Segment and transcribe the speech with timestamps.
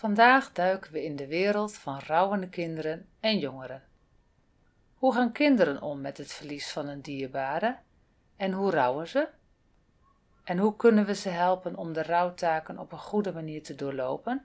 [0.00, 3.82] Vandaag duiken we in de wereld van rouwende kinderen en jongeren.
[4.94, 7.78] Hoe gaan kinderen om met het verlies van een dierbare
[8.36, 9.28] en hoe rouwen ze?
[10.44, 14.44] En hoe kunnen we ze helpen om de rouwtaken op een goede manier te doorlopen?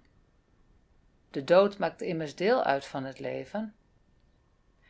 [1.31, 3.75] De dood maakt immers deel uit van het leven.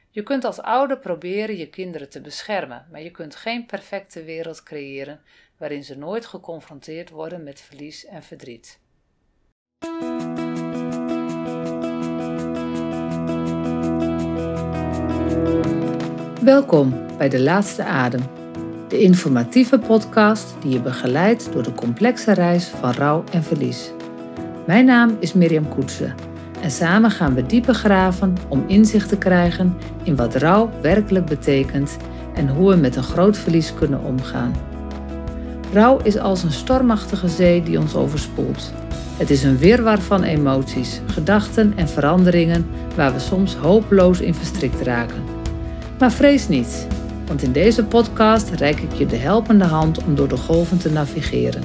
[0.09, 4.63] Je kunt als ouder proberen je kinderen te beschermen, maar je kunt geen perfecte wereld
[4.63, 5.21] creëren
[5.57, 8.79] waarin ze nooit geconfronteerd worden met verlies en verdriet.
[16.45, 18.21] Welkom bij De Laatste Adem,
[18.87, 23.91] de informatieve podcast die je begeleidt door de complexe reis van rouw en verlies.
[24.67, 26.15] Mijn naam is Mirjam Koetsen
[26.61, 31.97] en samen gaan we dieper graven om inzicht te krijgen in wat rouw werkelijk betekent
[32.33, 34.53] en hoe we met een groot verlies kunnen omgaan.
[35.73, 38.73] Rouw is als een stormachtige zee die ons overspoelt.
[39.17, 44.81] Het is een wirwar van emoties, gedachten en veranderingen waar we soms hopeloos in verstrikt
[44.81, 45.34] raken.
[45.99, 46.87] Maar vrees niet,
[47.27, 50.91] want in deze podcast reik ik je de helpende hand om door de golven te
[50.91, 51.63] navigeren.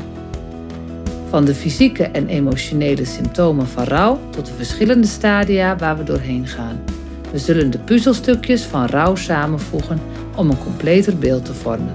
[1.29, 6.47] Van de fysieke en emotionele symptomen van rouw tot de verschillende stadia waar we doorheen
[6.47, 6.81] gaan.
[7.33, 10.01] We zullen de puzzelstukjes van rouw samenvoegen
[10.37, 11.95] om een completer beeld te vormen.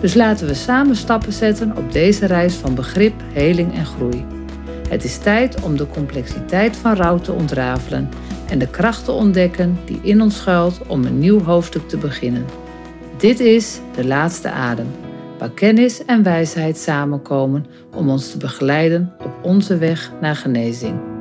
[0.00, 4.24] Dus laten we samen stappen zetten op deze reis van begrip, heling en groei.
[4.88, 8.08] Het is tijd om de complexiteit van rouw te ontrafelen
[8.48, 12.44] en de kracht te ontdekken die in ons schuilt om een nieuw hoofdstuk te beginnen.
[13.18, 14.86] Dit is de laatste adem,
[15.38, 21.15] waar kennis en wijsheid samenkomen om ons te begeleiden op onze weg naar genezing.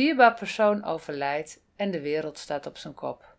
[0.00, 3.36] Dierbaar persoon overlijdt en de wereld staat op zijn kop.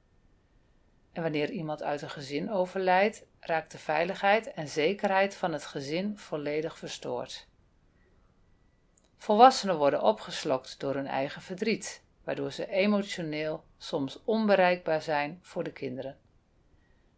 [1.11, 6.17] En wanneer iemand uit een gezin overlijdt, raakt de veiligheid en zekerheid van het gezin
[6.17, 7.47] volledig verstoord.
[9.17, 15.73] Volwassenen worden opgeslokt door hun eigen verdriet, waardoor ze emotioneel soms onbereikbaar zijn voor de
[15.73, 16.17] kinderen.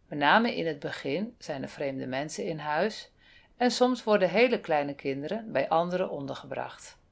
[0.06, 3.12] Met name in het begin zijn er vreemde mensen in huis
[3.56, 7.02] en soms worden hele kleine kinderen bij anderen ondergebracht.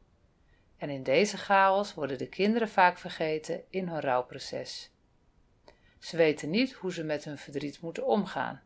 [0.82, 4.90] En in deze chaos worden de kinderen vaak vergeten in hun rouwproces.
[5.98, 8.62] Ze weten niet hoe ze met hun verdriet moeten omgaan.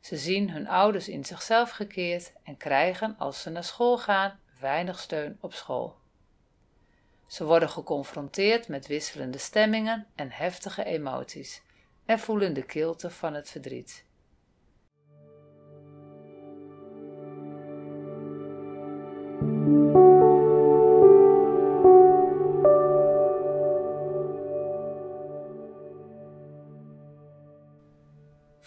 [0.00, 4.98] Ze zien hun ouders in zichzelf gekeerd en krijgen, als ze naar school gaan, weinig
[4.98, 5.96] steun op school.
[7.26, 11.62] Ze worden geconfronteerd met wisselende stemmingen en heftige emoties
[12.04, 14.04] en voelen de kilte van het verdriet.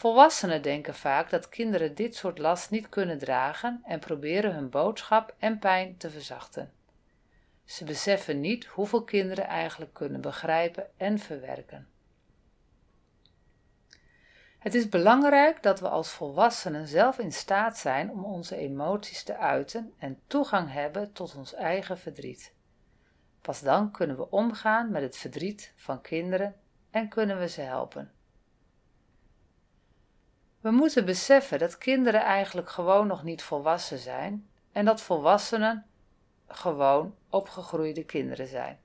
[0.07, 5.35] Volwassenen denken vaak dat kinderen dit soort last niet kunnen dragen en proberen hun boodschap
[5.39, 6.71] en pijn te verzachten.
[7.65, 11.87] Ze beseffen niet hoeveel kinderen eigenlijk kunnen begrijpen en verwerken.
[14.59, 19.37] Het is belangrijk dat we als volwassenen zelf in staat zijn om onze emoties te
[19.37, 22.53] uiten en toegang hebben tot ons eigen verdriet.
[23.41, 26.55] Pas dan kunnen we omgaan met het verdriet van kinderen
[26.91, 28.16] en kunnen we ze helpen.
[30.61, 35.85] We moeten beseffen dat kinderen eigenlijk gewoon nog niet volwassen zijn en dat volwassenen
[36.47, 38.79] gewoon opgegroeide kinderen zijn.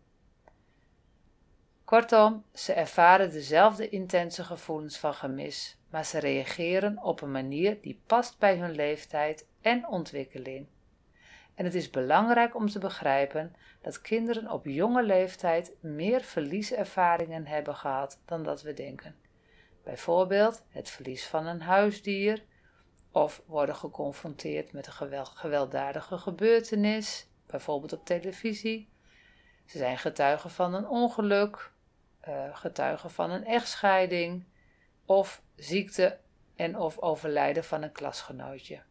[1.84, 8.00] Kortom, ze ervaren dezelfde intense gevoelens van gemis, maar ze reageren op een manier die
[8.06, 10.66] past bij hun leeftijd en ontwikkeling.
[11.54, 17.74] En het is belangrijk om te begrijpen dat kinderen op jonge leeftijd meer verlieservaringen hebben
[17.74, 19.14] gehad dan dat we denken.
[19.82, 22.44] Bijvoorbeeld het verlies van een huisdier
[23.10, 28.88] of worden geconfronteerd met een gewelddadige gebeurtenis, bijvoorbeeld op televisie.
[29.64, 31.72] Ze zijn getuigen van een ongeluk,
[32.28, 34.44] uh, getuigen van een echtscheiding
[35.06, 36.18] of ziekte
[36.56, 38.82] en of overlijden van een klasgenootje.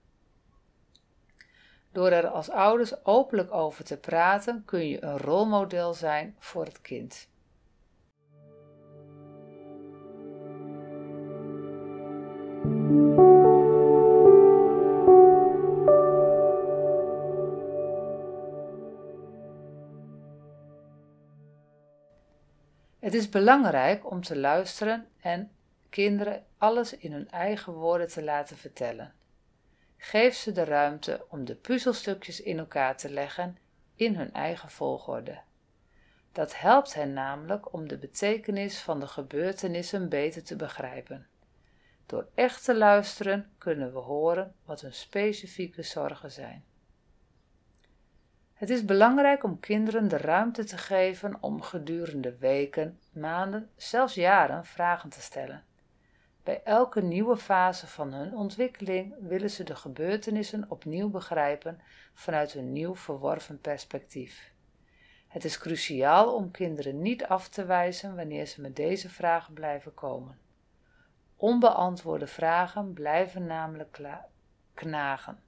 [1.91, 6.81] Door er als ouders openlijk over te praten kun je een rolmodel zijn voor het
[6.81, 7.29] kind.
[23.01, 25.51] Het is belangrijk om te luisteren en
[25.89, 29.13] kinderen alles in hun eigen woorden te laten vertellen.
[29.97, 33.57] Geef ze de ruimte om de puzzelstukjes in elkaar te leggen
[33.95, 35.39] in hun eigen volgorde.
[36.31, 41.27] Dat helpt hen namelijk om de betekenis van de gebeurtenissen beter te begrijpen.
[42.05, 46.63] Door echt te luisteren kunnen we horen wat hun specifieke zorgen zijn.
[48.61, 54.65] Het is belangrijk om kinderen de ruimte te geven om gedurende weken, maanden, zelfs jaren
[54.65, 55.63] vragen te stellen.
[56.43, 61.81] Bij elke nieuwe fase van hun ontwikkeling willen ze de gebeurtenissen opnieuw begrijpen
[62.13, 64.51] vanuit een nieuw verworven perspectief.
[65.27, 69.93] Het is cruciaal om kinderen niet af te wijzen wanneer ze met deze vragen blijven
[69.93, 70.39] komen.
[71.35, 73.99] Onbeantwoorde vragen blijven namelijk
[74.73, 75.43] knagen.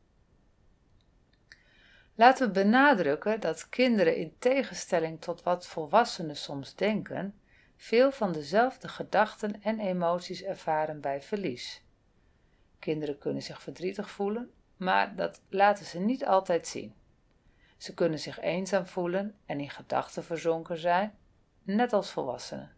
[2.15, 7.39] Laten we benadrukken dat kinderen in tegenstelling tot wat volwassenen soms denken,
[7.75, 11.83] veel van dezelfde gedachten en emoties ervaren bij verlies.
[12.80, 16.94] Kinderen kunnen zich verdrietig voelen, maar dat laten ze niet altijd zien.
[17.77, 21.18] Ze kunnen zich eenzaam voelen en in gedachten verzonken zijn,
[21.63, 22.71] net als volwassenen.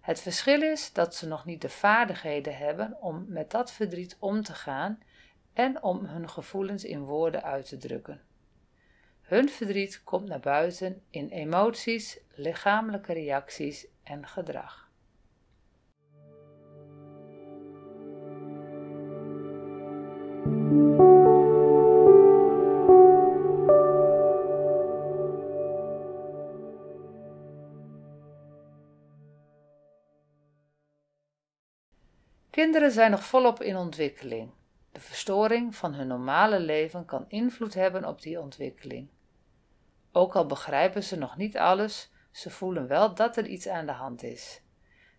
[0.00, 4.42] Het verschil is dat ze nog niet de vaardigheden hebben om met dat verdriet om
[4.42, 5.02] te gaan
[5.52, 8.20] en om hun gevoelens in woorden uit te drukken.
[9.20, 14.90] Hun verdriet komt naar buiten in emoties, lichamelijke reacties en gedrag.
[32.50, 34.50] Kinderen zijn nog volop in ontwikkeling.
[34.92, 39.08] De verstoring van hun normale leven kan invloed hebben op die ontwikkeling.
[40.12, 43.92] Ook al begrijpen ze nog niet alles, ze voelen wel dat er iets aan de
[43.92, 44.60] hand is.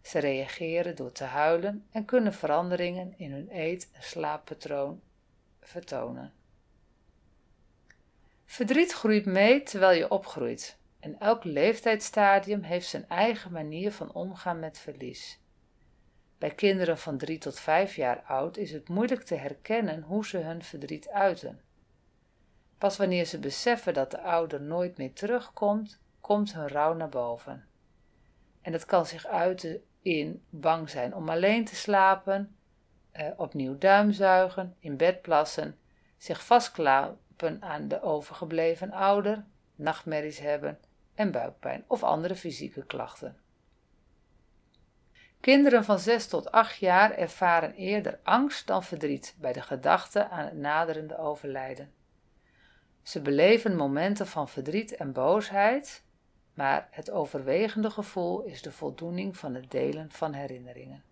[0.02, 5.02] Ze reageren door te huilen en kunnen veranderingen in hun eet- en slaappatroon
[5.62, 6.34] vertonen.
[8.46, 14.60] Verdriet groeit mee terwijl je opgroeit en elk leeftijdsstadium heeft zijn eigen manier van omgaan
[14.60, 15.40] met verlies.
[16.44, 20.38] Bij kinderen van 3 tot 5 jaar oud is het moeilijk te herkennen hoe ze
[20.38, 21.62] hun verdriet uiten.
[22.78, 27.68] Pas wanneer ze beseffen dat de ouder nooit meer terugkomt, komt hun rouw naar boven.
[28.62, 32.56] En dat kan zich uiten in bang zijn om alleen te slapen,
[33.12, 35.78] eh, opnieuw duimzuigen, in bed plassen,
[36.18, 39.46] zich vastklapen aan de overgebleven ouder,
[39.76, 40.80] nachtmerries hebben
[41.16, 43.43] en buikpijn of andere fysieke klachten.
[45.44, 50.46] Kinderen van 6 tot 8 jaar ervaren eerder angst dan verdriet bij de gedachte aan
[50.46, 51.94] het naderende overlijden.
[53.02, 56.04] Ze beleven momenten van verdriet en boosheid,
[56.54, 61.04] maar het overwegende gevoel is de voldoening van het delen van herinneringen.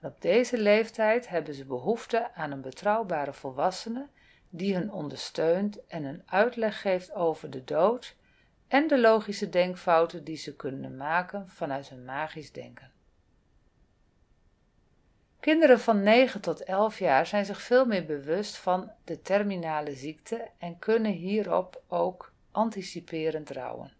[0.00, 4.08] En op deze leeftijd hebben ze behoefte aan een betrouwbare volwassene
[4.48, 8.16] die hen ondersteunt en een uitleg geeft over de dood
[8.68, 12.98] en de logische denkfouten die ze kunnen maken vanuit hun magisch denken.
[15.40, 20.50] Kinderen van 9 tot 11 jaar zijn zich veel meer bewust van de terminale ziekte
[20.58, 23.92] en kunnen hierop ook anticiperend rouwen.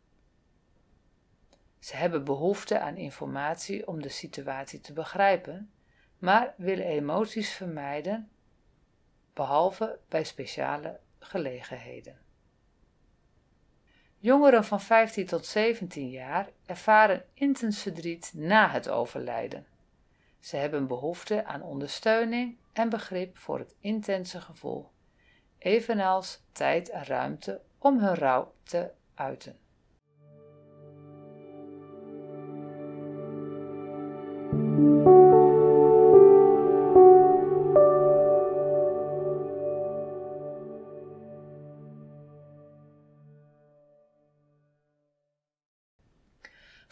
[1.79, 5.71] Ze hebben behoefte aan informatie om de situatie te begrijpen,
[6.19, 8.31] maar willen emoties vermijden,
[9.33, 12.19] behalve bij speciale gelegenheden.
[14.19, 19.67] Jongeren van 15 tot 17 jaar ervaren intens verdriet na het overlijden.
[20.41, 24.91] Ze hebben behoefte aan ondersteuning en begrip voor het intense gevoel,
[25.59, 29.59] evenals tijd en ruimte om hun rouw te uiten.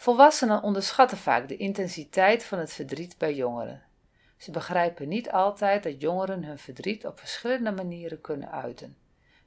[0.09, 3.83] Volwassenen onderschatten vaak de intensiteit van het verdriet bij jongeren.
[4.37, 8.97] Ze begrijpen niet altijd dat jongeren hun verdriet op verschillende manieren kunnen uiten,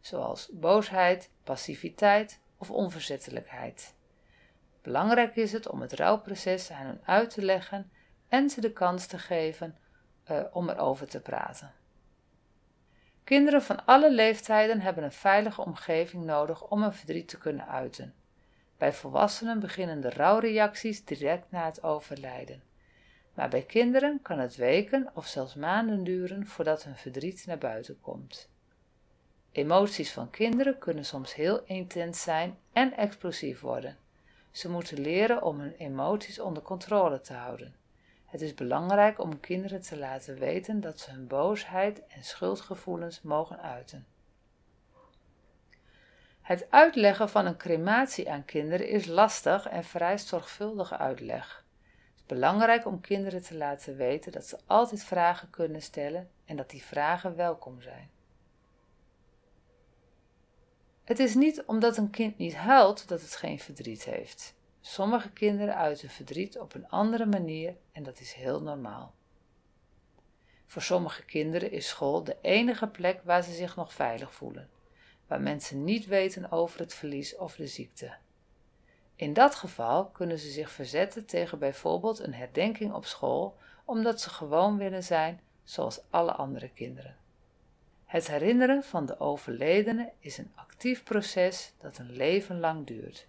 [0.00, 3.94] zoals boosheid, passiviteit of onverzettelijkheid.
[4.82, 7.90] Belangrijk is het om het rouwproces aan hen uit te leggen
[8.28, 9.78] en ze de kans te geven
[10.30, 11.72] uh, om erover te praten.
[13.24, 18.14] Kinderen van alle leeftijden hebben een veilige omgeving nodig om hun verdriet te kunnen uiten.
[18.82, 22.62] Bij volwassenen beginnen de rouwreacties direct na het overlijden.
[23.34, 28.00] Maar bij kinderen kan het weken of zelfs maanden duren voordat hun verdriet naar buiten
[28.00, 28.50] komt.
[29.52, 33.96] Emoties van kinderen kunnen soms heel intens zijn en explosief worden.
[34.50, 37.74] Ze moeten leren om hun emoties onder controle te houden.
[38.26, 43.60] Het is belangrijk om kinderen te laten weten dat ze hun boosheid en schuldgevoelens mogen
[43.60, 44.06] uiten.
[46.42, 51.64] Het uitleggen van een crematie aan kinderen is lastig en vereist zorgvuldige uitleg.
[51.82, 56.56] Het is belangrijk om kinderen te laten weten dat ze altijd vragen kunnen stellen en
[56.56, 58.10] dat die vragen welkom zijn.
[61.04, 64.54] Het is niet omdat een kind niet huilt dat het geen verdriet heeft.
[64.80, 69.14] Sommige kinderen uiten verdriet op een andere manier en dat is heel normaal.
[70.66, 74.68] Voor sommige kinderen is school de enige plek waar ze zich nog veilig voelen,
[75.32, 78.12] waar mensen niet weten over het verlies of de ziekte.
[79.14, 84.30] In dat geval kunnen ze zich verzetten tegen bijvoorbeeld een herdenking op school, omdat ze
[84.30, 87.16] gewoon willen zijn zoals alle andere kinderen.
[88.04, 93.26] Het herinneren van de overledene is een actief proces dat een leven lang duurt.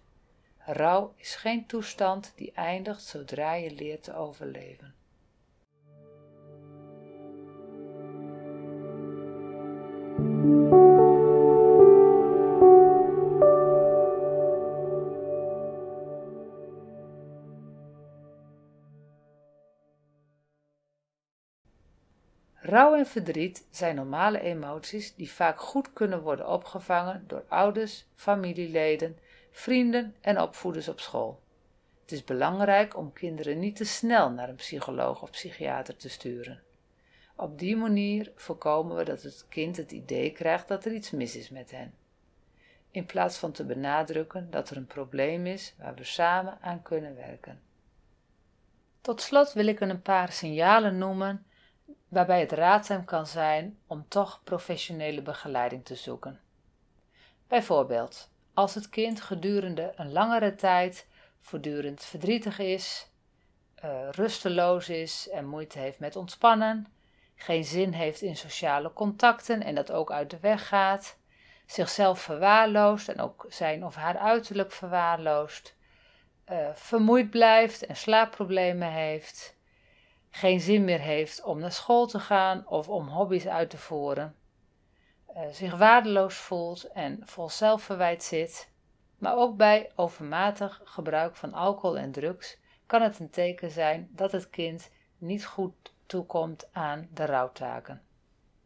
[0.58, 4.94] Rouw is geen toestand die eindigt zodra je leert te overleven.
[22.66, 29.18] Rouw en verdriet zijn normale emoties die vaak goed kunnen worden opgevangen door ouders, familieleden
[29.50, 31.40] vrienden en opvoeders op school.
[32.02, 36.62] Het is belangrijk om kinderen niet te snel naar een psycholoog of psychiater te sturen.
[37.36, 41.36] Op die manier voorkomen we dat het kind het idee krijgt dat er iets mis
[41.36, 41.94] is met hen.
[42.90, 47.16] In plaats van te benadrukken dat er een probleem is waar we samen aan kunnen
[47.16, 47.60] werken.
[49.00, 51.46] Tot slot wil ik een paar signalen noemen
[52.14, 56.40] waarbij het raadzaam kan zijn om toch professionele begeleiding te zoeken.
[57.48, 61.06] Bijvoorbeeld als het kind gedurende een langere tijd
[61.40, 63.10] voortdurend verdrietig is,
[63.84, 66.86] uh, rusteloos is en moeite heeft met ontspannen,
[67.34, 71.16] geen zin heeft in sociale contacten en dat ook uit de weg gaat,
[71.66, 75.74] zichzelf verwaarloost en ook zijn of haar uiterlijk verwaarloost,
[76.52, 79.56] uh, vermoeid blijft en slaapproblemen heeft,
[80.34, 84.34] geen zin meer heeft om naar school te gaan of om hobby's uit te voeren
[85.36, 88.70] uh, zich waardeloos voelt en vol zelfverwijt zit,
[89.18, 94.32] maar ook bij overmatig gebruik van alcohol en drugs kan het een teken zijn dat
[94.32, 98.02] het kind niet goed toekomt aan de rouwtaken.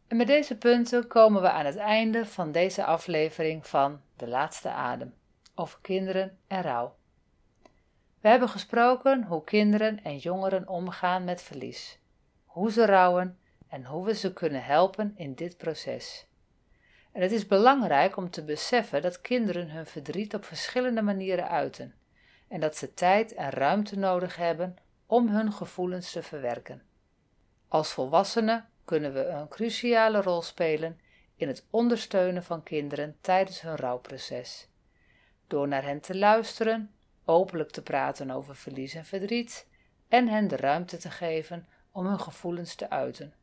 [0.07, 4.71] En met deze punten komen we aan het einde van deze aflevering van De Laatste
[4.71, 5.15] Adem
[5.55, 6.97] over kinderen en rouw.
[8.21, 11.99] We hebben gesproken hoe kinderen en jongeren omgaan met verlies,
[12.45, 16.27] hoe ze rouwen en hoe we ze kunnen helpen in dit proces.
[17.13, 21.95] En het is belangrijk om te beseffen dat kinderen hun verdriet op verschillende manieren uiten
[22.49, 26.83] en dat ze tijd en ruimte nodig hebben om hun gevoelens te verwerken.
[27.69, 31.01] Als volwassenen kunnen we een cruciale rol spelen
[31.37, 34.69] in het ondersteunen van kinderen tijdens hun rouwproces.
[35.47, 36.95] Door naar hen te luisteren,
[37.29, 39.69] openlijk te praten over verlies en verdriet
[40.09, 43.35] en hen de ruimte te geven om hun gevoelens te uiten,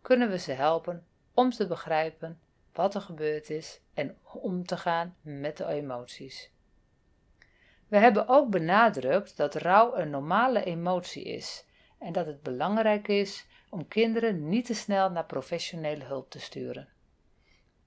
[0.00, 2.40] kunnen we ze helpen om te begrijpen
[2.72, 6.50] wat er gebeurd is en om te gaan met de emoties.
[7.88, 11.64] We hebben ook benadrukt dat rouw een normale emotie is
[11.98, 16.88] en dat het belangrijk is om kinderen niet te snel naar professionele hulp te sturen.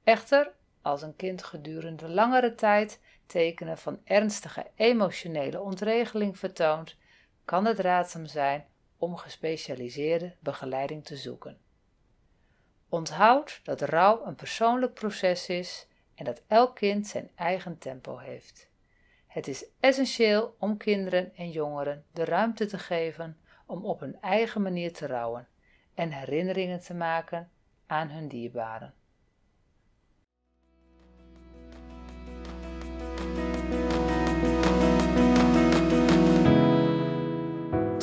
[0.04, 3.00] Echter, als een kind gedurende langere tijd
[3.34, 6.96] tekenen van ernstige emotionele ontregeling vertoont,
[7.46, 8.66] kan het raadzaam zijn
[8.98, 11.58] om gespecialiseerde begeleiding te zoeken.
[12.90, 18.70] Onthoud dat rouw een persoonlijk proces is en dat elk kind zijn eigen tempo heeft.
[19.28, 24.62] Het is essentieel om kinderen en jongeren de ruimte te geven om op hun eigen
[24.62, 25.48] manier te rouwen
[25.94, 27.52] en herinneringen te maken
[27.88, 28.94] aan hun dierbaren.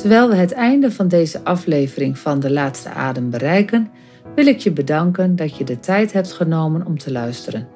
[0.01, 3.91] Terwijl we het einde van deze aflevering van De Laatste Adem bereiken,
[4.35, 7.67] wil ik je bedanken dat je de tijd hebt genomen om te luisteren.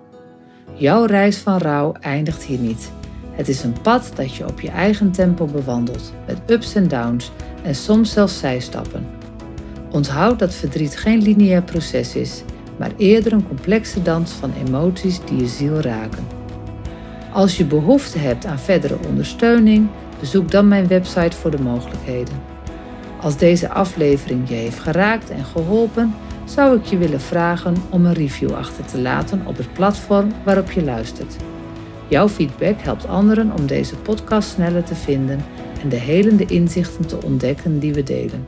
[0.74, 2.91] Jouw reis van rouw eindigt hier niet.
[3.32, 7.32] Het is een pad dat je op je eigen tempo bewandelt, met ups en downs
[7.63, 9.05] en soms zelfs zijstappen.
[9.91, 12.44] Onthoud dat verdriet geen lineair proces is,
[12.77, 16.27] maar eerder een complexe dans van emoties die je ziel raken.
[17.34, 19.88] Als je behoefte hebt aan verdere ondersteuning,
[20.19, 22.34] bezoek dan mijn website voor de mogelijkheden.
[23.22, 28.13] Als deze aflevering je heeft geraakt en geholpen, zou ik je willen vragen om een
[28.13, 31.36] review achter te laten op het platform waarop je luistert.
[32.07, 35.39] Jouw feedback helpt anderen om deze podcast sneller te vinden
[35.81, 38.45] en de helende inzichten te ontdekken die we delen.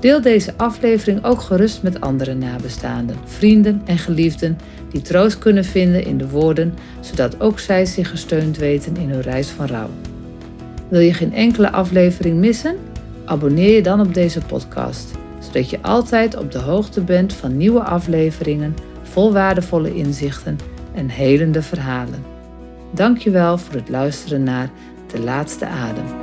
[0.00, 4.58] Deel deze aflevering ook gerust met andere nabestaanden, vrienden en geliefden
[4.90, 9.20] die troost kunnen vinden in de woorden, zodat ook zij zich gesteund weten in hun
[9.20, 9.90] reis van rouw.
[10.92, 12.76] Wil je geen enkele aflevering missen?
[13.24, 17.82] Abonneer je dan op deze podcast, zodat je altijd op de hoogte bent van nieuwe
[17.82, 20.58] afleveringen vol waardevolle inzichten
[20.94, 22.24] en helende verhalen.
[22.90, 24.70] Dankjewel voor het luisteren naar
[25.12, 26.21] De Laatste Adem.